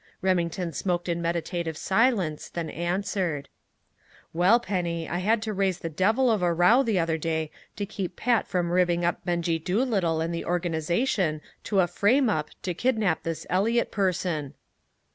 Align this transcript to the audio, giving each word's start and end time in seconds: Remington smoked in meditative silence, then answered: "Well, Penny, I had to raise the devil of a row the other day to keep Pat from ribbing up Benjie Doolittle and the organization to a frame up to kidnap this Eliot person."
Remington 0.23 0.73
smoked 0.73 1.07
in 1.07 1.21
meditative 1.21 1.77
silence, 1.77 2.49
then 2.49 2.71
answered: 2.71 3.49
"Well, 4.33 4.59
Penny, 4.59 5.07
I 5.07 5.19
had 5.19 5.43
to 5.43 5.53
raise 5.53 5.77
the 5.77 5.89
devil 5.91 6.31
of 6.31 6.41
a 6.41 6.51
row 6.51 6.81
the 6.81 6.97
other 6.97 7.19
day 7.19 7.51
to 7.75 7.85
keep 7.85 8.15
Pat 8.15 8.47
from 8.47 8.71
ribbing 8.71 9.05
up 9.05 9.23
Benjie 9.25 9.63
Doolittle 9.63 10.19
and 10.19 10.33
the 10.33 10.43
organization 10.43 11.39
to 11.65 11.81
a 11.81 11.87
frame 11.87 12.31
up 12.31 12.49
to 12.63 12.73
kidnap 12.73 13.21
this 13.21 13.45
Eliot 13.51 13.91
person." 13.91 14.55